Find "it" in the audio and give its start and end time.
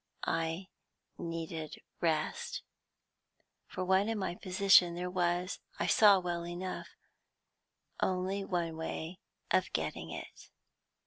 10.09-10.49